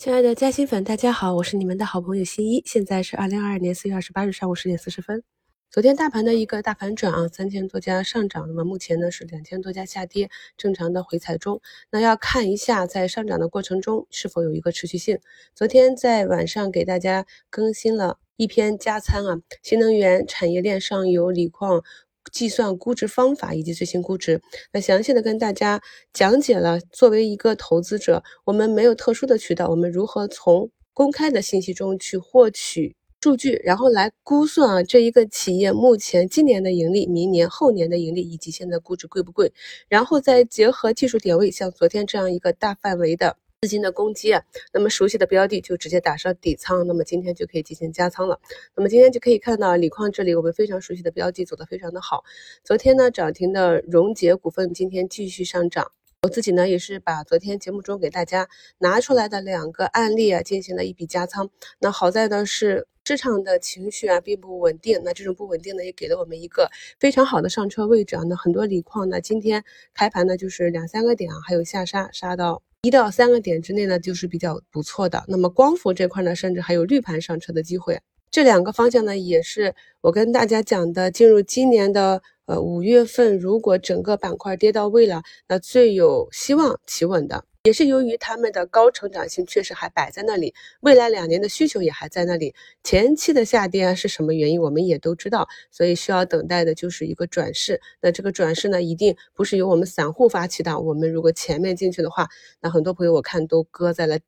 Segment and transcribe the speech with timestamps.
[0.00, 2.62] 亲爱的嘉兴粉，大家好，我是你们的好朋友新一。
[2.64, 5.22] 现在是二零二二年四月二十八日上午十点四十分。
[5.70, 11.60] 昨天大盘的一个大反转啊，三千多家上涨，那么目前呢是两千多家下跌，正常的回踩中。
[11.90, 15.18] 那要看一下在上涨的过程中是否有一个持续性。
[15.54, 21.84] 昨天在晚上给大家更新了一篇加仓啊，新能源产业链上游锂矿。
[22.32, 24.40] 计算估值方法以及最新估值，
[24.72, 25.80] 那详细的跟大家
[26.12, 26.78] 讲解了。
[26.92, 39.52] 作为一个投资者，我们没有特殊的渠道，我们如何从公开的信息中去获取数据，然后来估算啊这一个企业目前今年的盈利、明年、后年的盈利以及现在估值贵不贵，
[39.88, 43.36] 然后再结合技术点位，像昨天这样一个大范围的。
[43.62, 44.42] 资金的攻击啊，
[44.72, 48.40] 那么熟悉的标的就直接打上底仓，那么今天就可以进行加仓了。
[48.74, 52.24] 那么今天就可以看到锂矿这里我们非常熟悉的标的走得非常的好。
[52.64, 55.92] 昨天呢涨停的荣捷股份今天继续上涨。
[56.22, 61.50] 我自己呢也是把昨天节目中给大家拿出来的两个案例啊进行了一笔加仓。
[61.80, 68.22] 那好在呢是市场的情绪啊并不稳定，那这种不稳定呢也给了我们一个非常好的上车位置啊。
[68.26, 72.62] 那很多锂矿呢今天开盘呢就是两三个点啊，还有下杀杀到。
[72.82, 75.22] 一到三个点之内呢，就是比较不错的。
[75.28, 78.00] 那么光伏这块呢，甚至还有绿盘上车的机会。
[78.30, 82.22] 这两个方向呢，也是我跟大家讲的，进入今年的。
[82.46, 92.54] 呃，五月份如果整个板块跌到位了，那最有希望企稳的，也是由于他们的高成长性确实还摆在那里，未来两年的需求也还在那里。
[92.82, 97.78] 前期的下跌啊是什么原因，我们也都知道，所以需要等待的就是一个转势。
[98.00, 100.80] 那这个转势呢，一定不是由我们散户发起的。
[100.80, 102.26] 我们如果前面进去的话，
[102.62, 104.18] 那很多朋友我看都搁在了。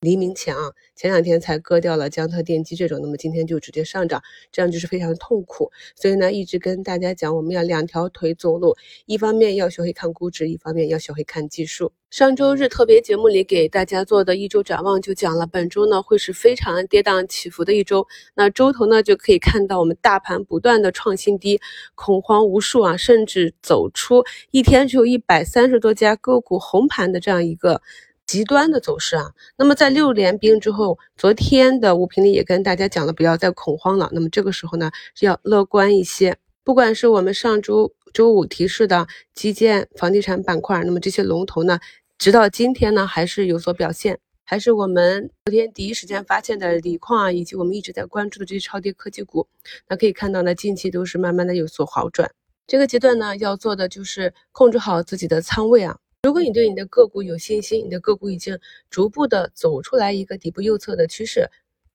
[0.00, 5.72] 黎明前啊，前两天才割掉了江特电机这种，那么今天就直接上涨，这样就是非常痛苦。
[5.94, 11.92] 所以呢，一直跟大家讲，我们要两条腿走路，一方面要学会看估值，一方面要学会看技术。
[12.10, 18.06] 上周日特别节目里给大家做的一周展望就讲了，本周呢会是非常跌宕起伏的一周。
[18.34, 21.58] 那周头呢就可以看到我们大盘不断的创新低，
[21.94, 27.80] 恐慌无数啊，甚至走出一天只有一百三十多家个股红盘的这样一个。
[28.26, 34.10] 极端的走势啊，那么在六连冰之后，昨天的五评里也跟大家讲了，不要再恐慌了。
[34.12, 36.36] 那么这个时候呢，是要乐观一些。
[36.64, 41.78] 不管是我们上周周五提示的基建、房地产板块，那么这些龙头呢，
[42.18, 44.18] 直到今天呢还是有所表现。
[44.48, 49.46] 还是我们昨天第一时间发现的锂矿啊，以及我们一直在关注的这些超跌科技股，
[49.88, 52.30] 那可以看到呢，近期都是慢慢的有所好转。
[52.66, 55.98] 这个阶段呢，要做的就是控制好自己的仓位啊。
[56.26, 58.58] 如果你对你的个股有信心，你的个股已经
[58.90, 61.48] 逐步的走出来一个底部右侧的趋势，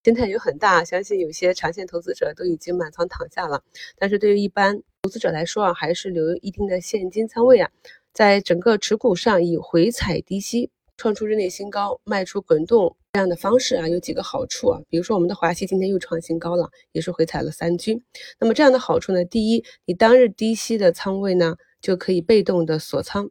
[0.05, 3.61] 心态有很大，相信有些长线投资者都已经满仓躺下了。
[3.97, 7.69] 但是对于一般投资者来说啊，还是留有一定的现金仓位啊，
[8.13, 14.79] 在整个持股上以回踩低吸，创出日内新高，卖出滚动这样的方式啊，有几个好处啊。
[14.87, 18.01] 比如说我们的华西今天又创新高了，也是回踩了三均。
[18.39, 23.29] 那么这样的好处呢，第一，你当日低吸的仓位呢，就可以被动的锁仓。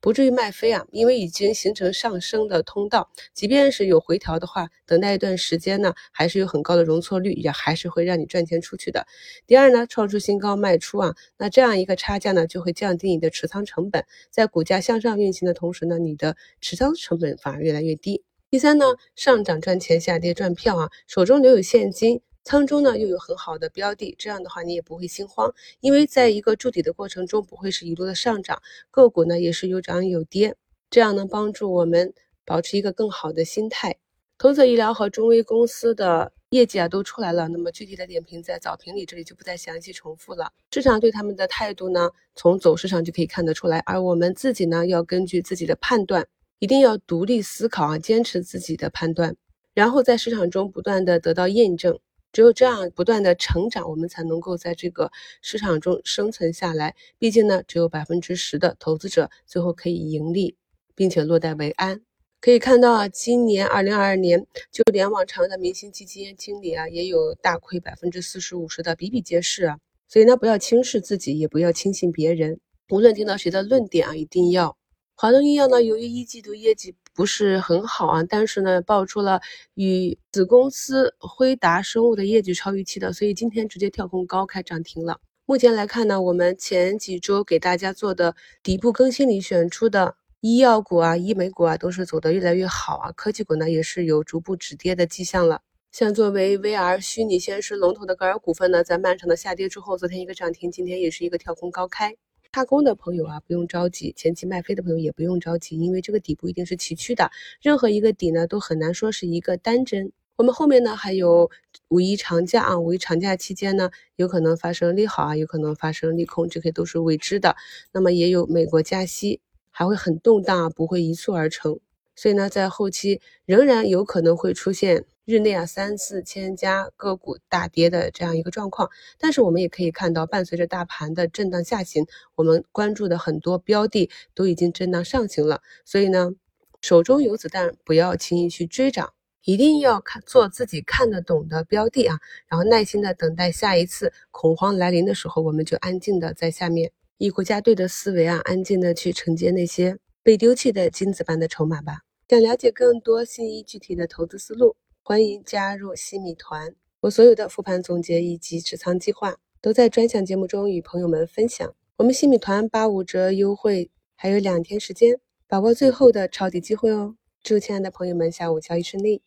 [0.00, 9.06] 不至于卖飞啊，因为已经形成上升的通道，即便是有回调的话，等待一段时间呢，还是有很高的容错率，也还是会让你赚钱出去的。
[9.46, 18.22] 第二呢，创出新高卖出啊，那这样一个差价呢，就会降低你的持仓成本，在股价向上运行的同时呢，你的持仓成本反而越来越低。
[18.50, 18.86] 第三呢，
[19.16, 22.20] 上涨赚钱，下跌赚票啊，手中留有现金。
[22.48, 30.56] 仓中呢又有很好的标的，这样的话你也不会心慌，因为在一个筑底的过程中不会是一路的上涨，个股呢也是有涨有跌，
[30.88, 32.14] 这样能帮助我们
[32.46, 33.98] 保持一个更好的心态。
[34.38, 40.50] 投泽医疗和中微公司的业绩啊都出来了，那么具体的点评在早评里这里就不再详细重复了。
[40.72, 46.26] 市场对他们的态度呢，从走势上就可以看得出来，而我们自己呢要根据自己的判断，
[46.60, 49.36] 一定要独立思考啊，坚持自己的判断，
[49.74, 51.98] 然后在市场中不断的得到验证。
[52.32, 56.94] 只有这样不断的成长，我们才能够在这个市场中生存下来。
[57.18, 60.56] 毕竟呢，只有百分之十的投资者最后可以盈利，
[60.94, 62.02] 并且落袋为安。
[62.40, 69.78] 可以看到啊，今年二零二二年，就连往常的明星基金经理啊，也有大亏百分之四十五十的比比皆是啊。
[70.06, 72.60] 所以呢，不要轻视自己，也不要轻信别人。
[72.90, 74.76] 无论听到谁的论点啊，一定要。
[75.14, 76.94] 华东医药呢，由于一季度业绩。
[77.18, 79.40] 不是很好啊，但是呢，爆出了
[79.74, 85.18] 与子公司辉达生物的业绩超预期的，所以今天直接跳空高开涨停了。
[85.44, 93.10] 目前来看呢，我们前几周给大家做的底部更新里选出的医药股啊、医美股啊，都是走得越来越好啊。
[93.10, 95.62] 科技股呢，也是有逐步止跌的迹象了。
[95.90, 102.14] 像作为 VR 虚拟现实龙头的格尔股份呢，在漫长的下跌之后，昨天一个涨停，今天也是一个跳空高开。
[102.50, 107.30] 踏空的朋友啊，不用着急；前期卖飞的朋友也不用着急，因为这个底部一定是崎岖的，
[107.60, 110.12] 任何一个底呢都很难说是一个单针。
[110.36, 111.50] 我们后面呢还有
[111.88, 117.54] 五一长假啊，五一长假期间呢，有可能发生利好啊，有可能发生利空，这些都是未知的。
[117.92, 119.40] 那么也有美国加息，
[119.70, 121.78] 还会很动荡，不会一蹴而成。
[122.18, 132.04] 所以呢，在后期仍然有可能会出现日内啊三四千家个股大跌的这样一个状况，但是我们也可以看到，伴随着大盘的震荡下行，
[132.34, 135.62] 我们关注的很多标的都已经震荡上行了。
[135.84, 136.32] 所以呢，
[136.80, 139.12] 手中有子弹，不要轻易去追涨，
[139.44, 142.18] 一定要看做自己看得懂的标的啊，
[142.48, 152.07] 然后耐心的等待下一次恐慌来临的时候，我们就安静的在下面以国家队的思维啊，安静的去承接那些被丢弃的金子般的筹码吧。
[152.28, 156.74] 想了解更多新一具体的投资思路，欢迎加入西米团。
[157.00, 161.74] 我所有的复盘总结以及持仓计划都在专享节目中与朋友们分享。
[161.96, 167.16] 我们西米团八五折优惠还有两天时间，把握最后的抄底机会哦！
[167.42, 169.22] 祝亲爱的朋友们下午交易顺利。